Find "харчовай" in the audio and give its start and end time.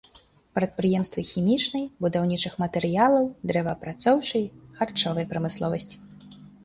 4.81-5.25